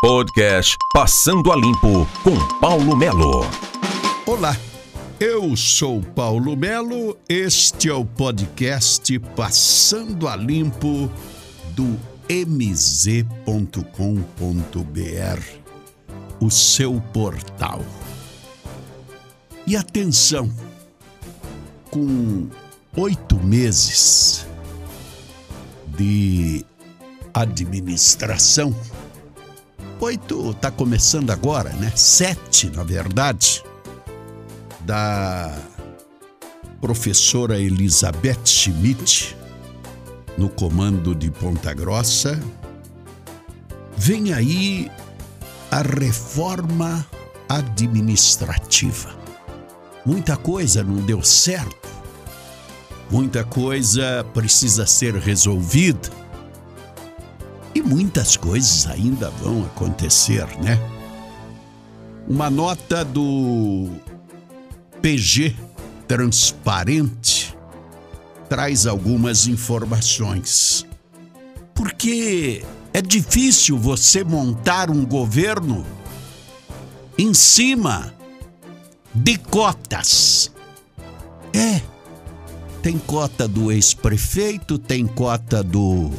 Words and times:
Podcast 0.00 0.76
Passando 0.92 1.50
a 1.50 1.56
Limpo 1.56 2.06
com 2.22 2.36
Paulo 2.60 2.94
Melo. 2.94 3.46
Olá, 4.26 4.54
eu 5.18 5.56
sou 5.56 6.02
Paulo 6.02 6.54
Melo. 6.54 7.16
Este 7.26 7.88
é 7.88 7.94
o 7.94 8.04
podcast 8.04 9.18
Passando 9.34 10.28
a 10.28 10.36
Limpo 10.36 11.10
do 11.70 11.98
mz.com.br, 12.28 13.24
o 16.40 16.50
seu 16.50 17.00
portal. 17.14 17.82
E 19.66 19.78
atenção, 19.78 20.52
com 21.90 22.48
oito 22.98 23.36
meses 23.36 24.46
de 25.96 26.66
administração, 27.32 28.76
oito 30.00 30.50
está 30.50 30.70
começando 30.70 31.30
agora, 31.30 31.70
né? 31.70 31.92
Sete, 31.94 32.70
na 32.70 32.82
verdade, 32.82 33.64
da 34.80 35.56
professora 36.80 37.58
Elizabeth 37.58 38.44
Schmidt 38.44 39.36
no 40.36 40.48
comando 40.48 41.14
de 41.14 41.30
Ponta 41.30 41.72
Grossa. 41.72 42.40
Vem 43.96 44.32
aí 44.32 44.90
a 45.70 45.82
reforma 45.82 47.06
administrativa. 47.48 49.16
Muita 50.04 50.36
coisa 50.36 50.84
não 50.84 50.96
deu 50.96 51.22
certo. 51.22 51.88
Muita 53.10 53.44
coisa 53.44 54.24
precisa 54.34 54.84
ser 54.84 55.14
resolvida 55.14 56.25
muitas 57.86 58.36
coisas 58.36 58.86
ainda 58.86 59.30
vão 59.30 59.64
acontecer, 59.64 60.46
né? 60.62 60.78
Uma 62.28 62.50
nota 62.50 63.04
do 63.04 63.88
PG 65.00 65.54
Transparente 66.08 67.56
traz 68.48 68.86
algumas 68.86 69.46
informações. 69.46 70.84
Porque 71.74 72.64
é 72.92 73.00
difícil 73.00 73.78
você 73.78 74.24
montar 74.24 74.90
um 74.90 75.04
governo 75.04 75.86
em 77.16 77.32
cima 77.32 78.12
de 79.14 79.38
cotas. 79.38 80.50
É. 81.52 81.80
Tem 82.82 82.98
cota 82.98 83.48
do 83.48 83.72
ex-prefeito, 83.72 84.78
tem 84.78 85.06
cota 85.06 85.62
do 85.62 86.10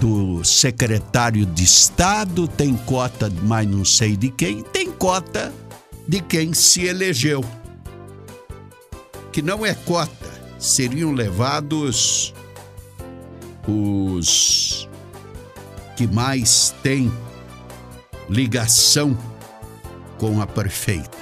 do 0.00 0.44
secretário 0.44 1.46
de 1.46 1.64
Estado, 1.64 2.48
tem 2.48 2.76
cota 2.76 3.30
de 3.30 3.40
mais 3.42 3.68
não 3.68 3.84
sei 3.84 4.16
de 4.16 4.30
quem, 4.30 4.62
tem 4.62 4.90
cota 4.90 5.52
de 6.06 6.20
quem 6.20 6.52
se 6.52 6.84
elegeu. 6.84 7.44
Que 9.30 9.40
não 9.40 9.64
é 9.64 9.74
cota, 9.74 10.30
seriam 10.58 11.12
levados 11.12 12.34
os 13.66 14.88
que 15.96 16.06
mais 16.06 16.74
têm 16.82 17.12
ligação 18.28 19.16
com 20.18 20.40
a 20.40 20.46
prefeita. 20.46 21.18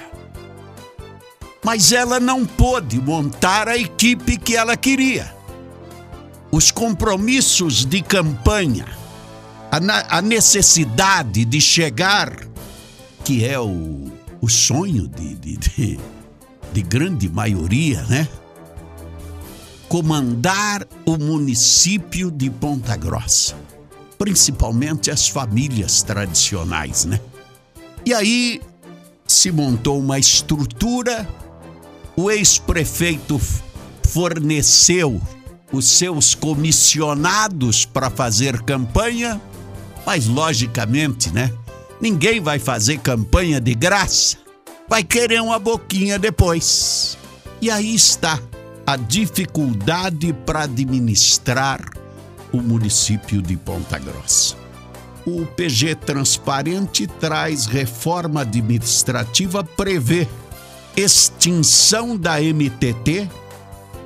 Mas 1.63 1.91
ela 1.91 2.19
não 2.19 2.45
pôde 2.45 2.99
montar 2.99 3.67
a 3.67 3.77
equipe 3.77 4.37
que 4.37 4.55
ela 4.55 4.75
queria 4.75 5.40
os 6.51 6.69
compromissos 6.69 7.85
de 7.85 8.01
campanha, 8.01 8.85
a, 9.71 10.17
a 10.17 10.21
necessidade 10.21 11.45
de 11.45 11.61
chegar, 11.61 12.35
que 13.23 13.45
é 13.45 13.57
o, 13.57 14.11
o 14.41 14.49
sonho 14.49 15.07
de, 15.07 15.35
de, 15.35 15.57
de, 15.57 15.99
de 16.73 16.81
grande 16.81 17.29
maioria, 17.29 18.03
né? 18.03 18.27
Comandar 19.87 20.85
o 21.05 21.17
município 21.17 22.29
de 22.29 22.49
Ponta 22.49 22.95
Grossa, 22.97 23.55
principalmente 24.17 25.09
as 25.09 25.29
famílias 25.29 26.01
tradicionais, 26.03 27.05
né? 27.05 27.19
E 28.05 28.13
aí 28.13 28.61
se 29.25 29.51
montou 29.51 29.99
uma 29.99 30.19
estrutura, 30.19 31.27
o 32.15 32.29
ex-prefeito 32.29 33.39
forneceu 34.03 35.21
os 35.71 35.87
seus 35.87 36.35
comissionados 36.35 37.85
para 37.85 38.09
fazer 38.09 38.61
campanha, 38.63 39.41
mas 40.05 40.27
logicamente, 40.27 41.31
né? 41.31 41.51
Ninguém 42.01 42.41
vai 42.41 42.59
fazer 42.59 42.99
campanha 42.99 43.61
de 43.61 43.73
graça, 43.73 44.37
vai 44.89 45.03
querer 45.03 45.41
uma 45.41 45.59
boquinha 45.59 46.17
depois. 46.17 47.17
E 47.61 47.69
aí 47.69 47.93
está 47.93 48.39
a 48.85 48.95
dificuldade 48.95 50.33
para 50.45 50.63
administrar 50.63 51.79
o 52.51 52.57
município 52.57 53.41
de 53.41 53.55
Ponta 53.55 53.97
Grossa. 53.97 54.55
O 55.25 55.45
PG 55.45 55.95
Transparente 55.95 57.05
traz 57.05 57.67
reforma 57.67 58.41
administrativa, 58.41 59.63
prevê 59.63 60.27
extinção 60.97 62.17
da 62.17 62.41
MTT 62.41 63.29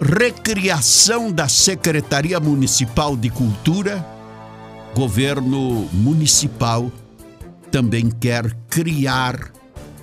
recriação 0.02 1.32
da 1.32 1.48
Secretaria 1.48 2.40
Municipal 2.40 3.16
de 3.16 3.30
Cultura, 3.30 4.06
governo 4.94 5.90
municipal 5.94 6.92
também 7.72 8.10
quer 8.10 8.56
criar 8.70 9.52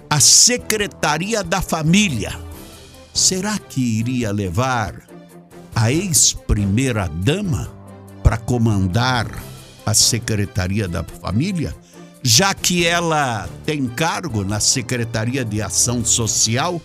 a 0.08 0.20
Secretaria 0.20 1.42
da 1.42 1.62
Família. 1.62 2.38
Será 3.14 3.58
que 3.58 3.80
iria 3.80 4.32
levar 4.32 5.02
a 5.74 5.90
ex-primeira-dama 5.90 7.70
para 8.22 8.36
comandar 8.36 9.26
a 9.84 9.94
Secretaria 9.94 10.86
da 10.86 11.04
Família? 11.04 11.74
Já 12.22 12.54
que 12.54 12.86
ela 12.86 13.48
tem 13.64 13.86
cargo 13.86 14.44
na 14.44 14.60
Secretaria 14.60 15.44
de 15.44 15.60
Ação 15.60 16.04
Social, 16.04 16.80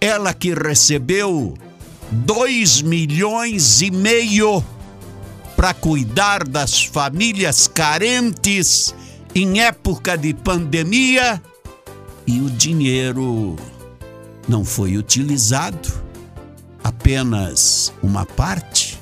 ela 0.00 0.34
que 0.34 0.52
recebeu 0.52 1.54
2 2.10 2.82
milhões 2.82 3.80
e 3.82 3.90
meio 3.90 4.64
para 5.56 5.72
cuidar 5.74 6.46
das 6.46 6.84
famílias 6.84 7.68
carentes 7.68 8.94
em 9.34 9.60
época 9.60 10.16
de 10.16 10.34
pandemia 10.34 11.40
e 12.26 12.40
o 12.40 12.50
dinheiro 12.50 13.56
não 14.48 14.64
foi 14.64 14.96
utilizado, 14.96 15.88
apenas 16.82 17.92
uma 18.02 18.26
parte. 18.26 18.98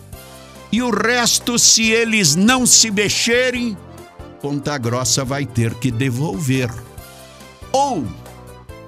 E 0.71 0.83
o 0.83 0.91
resto, 0.91 1.59
se 1.59 1.91
eles 1.91 2.35
não 2.35 2.67
se 2.67 2.91
mexerem, 2.91 3.77
Ponta 4.43 4.77
Grossa 4.77 5.25
vai 5.25 5.47
ter 5.47 5.75
que 5.75 5.91
devolver. 5.91 6.71
Ou, 7.73 8.07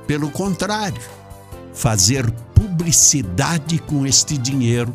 pelo 0.06 0.30
contrário, 0.30 1.02
fazer 1.72 2.30
publicidade 2.60 3.78
com 3.78 4.04
este 4.04 4.36
dinheiro 4.36 4.92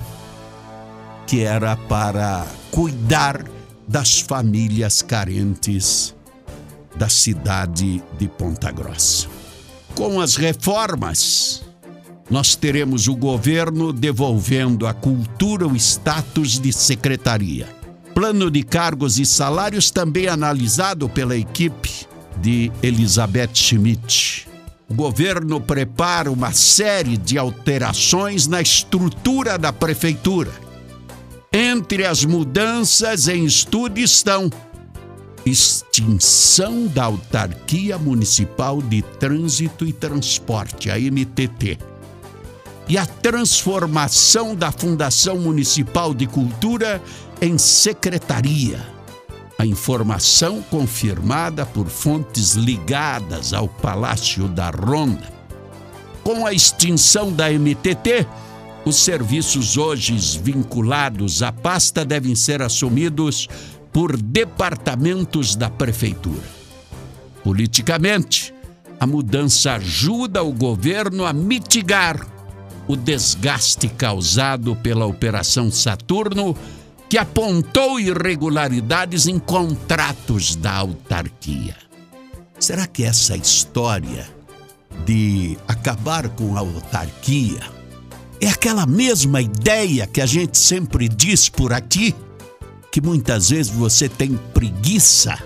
que 1.25 1.41
era 1.41 1.75
para 1.75 2.45
cuidar 2.69 3.43
das 3.87 4.19
famílias 4.19 5.01
carentes 5.01 6.13
da 6.95 7.09
cidade 7.09 8.03
de 8.19 8.27
Ponta 8.27 8.71
Grossa. 8.71 9.27
Com 9.95 10.21
as 10.21 10.35
reformas, 10.35 11.63
nós 12.29 12.55
teremos 12.55 13.07
o 13.07 13.15
governo 13.15 13.91
devolvendo 13.91 14.85
à 14.85 14.93
cultura 14.93 15.67
o 15.67 15.75
status 15.75 16.59
de 16.59 16.71
secretaria. 16.71 17.67
Plano 18.13 18.51
de 18.51 18.61
cargos 18.61 19.17
e 19.17 19.25
salários 19.25 19.89
também 19.89 20.27
analisado 20.27 21.09
pela 21.09 21.35
equipe 21.35 22.05
de 22.39 22.71
Elizabeth 22.83 23.55
Schmidt 23.55 24.54
o 24.87 24.93
governo 24.93 25.59
prepara 25.59 26.31
uma 26.31 26.53
série 26.53 27.17
de 27.17 27.37
alterações 27.37 28.47
na 28.47 28.61
estrutura 28.61 29.57
da 29.57 29.73
prefeitura. 29.73 30.51
Entre 31.51 32.05
as 32.05 32.23
mudanças 32.23 33.27
em 33.27 33.45
estudo 33.45 33.99
estão 33.99 34.49
extinção 35.45 36.87
da 36.87 37.05
Autarquia 37.05 37.97
Municipal 37.97 38.81
de 38.81 39.01
Trânsito 39.01 39.85
e 39.85 39.93
Transporte, 39.93 40.89
a 40.89 40.97
MTT, 40.97 41.77
e 42.87 42.97
a 42.97 43.05
transformação 43.05 44.55
da 44.55 44.71
Fundação 44.71 45.37
Municipal 45.37 46.13
de 46.13 46.27
Cultura 46.27 47.01
em 47.41 47.57
secretaria 47.57 48.94
a 49.57 49.65
informação 49.65 50.61
confirmada 50.69 51.65
por 51.65 51.87
fontes 51.87 52.53
ligadas 52.53 53.53
ao 53.53 53.67
Palácio 53.67 54.47
da 54.47 54.69
Ronda. 54.69 55.33
Com 56.23 56.45
a 56.45 56.53
extinção 56.53 57.31
da 57.31 57.49
MTT, 57.51 58.27
os 58.85 58.97
serviços 58.97 59.77
hoje 59.77 60.15
vinculados 60.41 61.41
à 61.41 61.51
pasta 61.51 62.03
devem 62.03 62.35
ser 62.35 62.61
assumidos 62.61 63.47
por 63.91 64.17
departamentos 64.17 65.55
da 65.55 65.69
Prefeitura. 65.69 66.43
Politicamente, 67.43 68.53
a 68.99 69.07
mudança 69.07 69.73
ajuda 69.73 70.43
o 70.43 70.51
governo 70.51 71.25
a 71.25 71.33
mitigar 71.33 72.27
o 72.87 72.95
desgaste 72.95 73.87
causado 73.87 74.75
pela 74.75 75.05
Operação 75.05 75.71
Saturno, 75.71 76.55
que 77.09 77.17
apontou 77.17 77.99
irregularidades 77.99 79.27
em 79.27 79.37
contratos 79.37 80.55
da 80.55 80.73
autarquia. 80.73 81.75
Será 82.59 82.87
que 82.87 83.03
essa 83.03 83.35
história 83.35 84.27
de 85.05 85.57
acabar 85.67 86.29
com 86.29 86.55
a 86.55 86.61
autarquia 86.61 87.59
é 88.41 88.49
aquela 88.49 88.85
mesma 88.85 89.41
ideia 89.41 90.07
que 90.07 90.21
a 90.21 90.25
gente 90.25 90.57
sempre 90.57 91.07
diz 91.07 91.49
por 91.49 91.73
aqui? 91.73 92.15
Que 92.91 93.01
muitas 93.01 93.49
vezes 93.49 93.71
você 93.71 94.07
tem 94.07 94.37
preguiça 94.53 95.37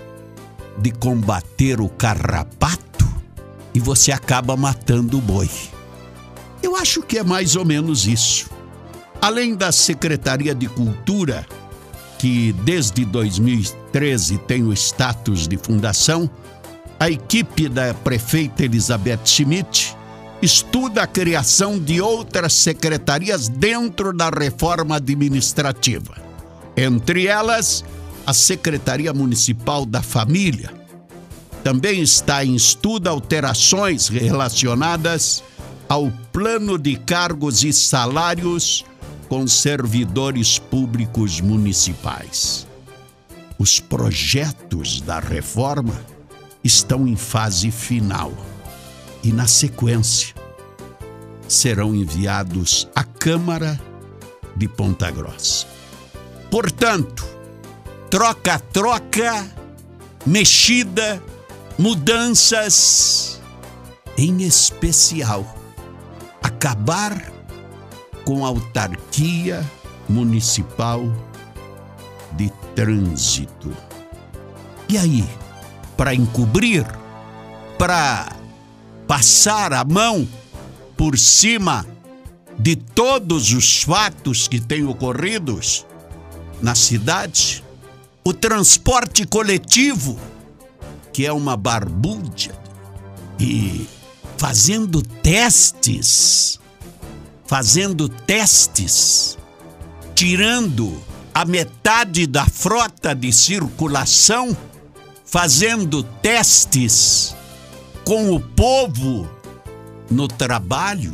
de 0.78 0.90
combater 0.90 1.80
o 1.80 1.88
carrapato 1.88 3.06
e 3.74 3.80
você 3.80 4.12
acaba 4.12 4.56
matando 4.56 5.18
o 5.18 5.20
boi. 5.20 5.50
Eu 6.62 6.76
acho 6.76 7.02
que 7.02 7.18
é 7.18 7.24
mais 7.24 7.56
ou 7.56 7.64
menos 7.64 8.06
isso. 8.06 8.48
Além 9.20 9.54
da 9.54 9.70
Secretaria 9.70 10.54
de 10.54 10.66
Cultura, 10.66 11.46
que 12.18 12.54
desde 12.64 13.04
2013 13.04 14.38
tem 14.38 14.62
o 14.62 14.72
status 14.72 15.46
de 15.46 15.58
fundação, 15.58 16.28
a 16.98 17.10
equipe 17.10 17.68
da 17.68 17.92
prefeita 17.92 18.64
Elizabeth 18.64 19.20
Schmidt 19.24 19.94
estuda 20.40 21.02
a 21.02 21.06
criação 21.06 21.78
de 21.78 22.00
outras 22.00 22.54
secretarias 22.54 23.46
dentro 23.46 24.14
da 24.14 24.30
reforma 24.30 24.96
administrativa. 24.96 26.16
Entre 26.74 27.26
elas, 27.26 27.84
a 28.26 28.32
Secretaria 28.32 29.12
Municipal 29.12 29.84
da 29.84 30.02
Família. 30.02 30.72
Também 31.62 32.00
está 32.00 32.42
em 32.42 32.54
estudo 32.54 33.08
alterações 33.08 34.08
relacionadas 34.08 35.42
ao 35.86 36.10
plano 36.32 36.78
de 36.78 36.96
cargos 36.96 37.64
e 37.64 37.72
salários 37.72 38.84
com 39.30 39.46
servidores 39.46 40.58
públicos 40.58 41.40
municipais. 41.40 42.66
Os 43.56 43.78
projetos 43.78 45.00
da 45.00 45.20
reforma 45.20 45.94
estão 46.64 47.06
em 47.06 47.14
fase 47.14 47.70
final 47.70 48.32
e, 49.22 49.32
na 49.32 49.46
sequência, 49.46 50.34
serão 51.46 51.94
enviados 51.94 52.88
à 52.92 53.04
Câmara 53.04 53.80
de 54.56 54.66
Ponta 54.66 55.08
Grossa. 55.12 55.64
Portanto, 56.50 57.24
troca-troca, 58.10 59.48
mexida, 60.26 61.22
mudanças, 61.78 63.40
em 64.18 64.42
especial 64.42 65.56
acabar 66.42 67.39
com 68.24 68.44
a 68.44 68.48
autarquia 68.48 69.64
municipal 70.08 71.02
de 72.32 72.50
trânsito. 72.74 73.74
E 74.88 74.98
aí, 74.98 75.24
para 75.96 76.14
encobrir, 76.14 76.84
para 77.78 78.32
passar 79.06 79.72
a 79.72 79.84
mão 79.84 80.26
por 80.96 81.18
cima 81.18 81.86
de 82.58 82.76
todos 82.76 83.52
os 83.52 83.82
fatos 83.82 84.46
que 84.46 84.60
têm 84.60 84.84
ocorridos 84.84 85.86
na 86.60 86.74
cidade, 86.74 87.64
o 88.22 88.34
transporte 88.34 89.26
coletivo, 89.26 90.18
que 91.12 91.24
é 91.24 91.32
uma 91.32 91.56
barbúrdia 91.56 92.54
e 93.38 93.86
fazendo 94.36 95.02
testes, 95.02 96.60
fazendo 97.50 98.08
testes, 98.08 99.36
tirando 100.14 101.02
a 101.34 101.44
metade 101.44 102.24
da 102.24 102.46
frota 102.46 103.12
de 103.12 103.32
circulação, 103.32 104.56
fazendo 105.24 106.04
testes 106.04 107.34
com 108.04 108.32
o 108.32 108.38
povo 108.38 109.28
no 110.08 110.28
trabalho, 110.28 111.12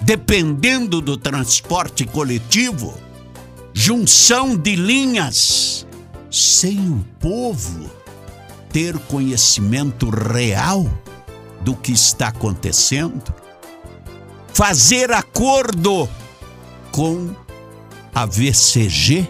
dependendo 0.00 1.00
do 1.00 1.16
transporte 1.16 2.04
coletivo, 2.04 2.96
junção 3.74 4.56
de 4.56 4.76
linhas, 4.76 5.84
sem 6.30 6.88
o 6.88 7.04
povo 7.18 7.90
ter 8.72 8.96
conhecimento 9.08 10.08
real 10.08 10.88
do 11.62 11.74
que 11.74 11.90
está 11.90 12.28
acontecendo, 12.28 13.41
fazer 14.52 15.12
acordo 15.12 16.08
com 16.90 17.34
a 18.14 18.26
VCG, 18.26 19.28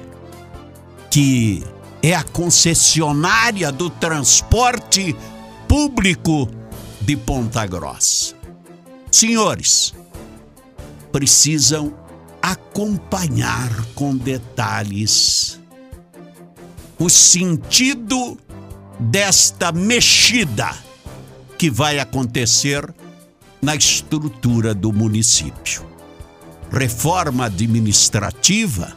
que 1.11 1.63
é 2.03 2.15
a 2.15 2.25
concessionária 2.25 3.71
do 3.71 3.89
transporte 3.89 5.15
público 5.69 6.49
de 7.01 7.17
Ponta 7.17 7.65
Grossa. 7.67 8.35
Senhores, 9.11 9.95
precisam 11.13 11.95
acompanhar 12.41 13.71
com 13.95 14.17
detalhes 14.17 15.61
o 16.99 17.09
sentido 17.09 18.39
desta 18.99 19.71
mexida 19.71 20.71
que 21.59 21.71
vai 21.71 21.99
acontecer 22.01 22.93
na 23.63 23.77
estrutura 23.77 24.75
do 24.75 24.93
município. 24.93 25.87
Reforma 26.69 27.45
administrativa, 27.45 28.97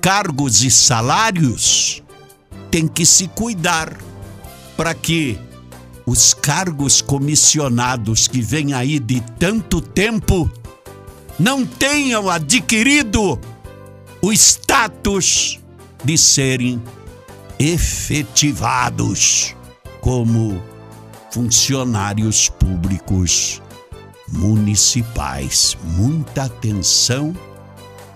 cargos 0.00 0.64
e 0.64 0.70
salários 0.70 2.02
tem 2.72 2.88
que 2.88 3.06
se 3.06 3.28
cuidar 3.28 3.96
para 4.76 4.92
que 4.94 5.38
os 6.04 6.34
cargos 6.34 7.00
comissionados 7.00 8.26
que 8.26 8.42
vêm 8.42 8.74
aí 8.74 8.98
de 8.98 9.20
tanto 9.38 9.80
tempo 9.80 10.50
não 11.38 11.64
tenham 11.64 12.28
adquirido 12.28 13.38
o 14.20 14.32
status 14.32 15.60
de 16.02 16.18
serem 16.18 16.82
efetivados 17.60 19.54
como 20.00 20.60
funcionários 21.30 22.48
públicos 22.48 23.62
municipais. 24.36 25.76
Muita 25.82 26.44
atenção 26.44 27.34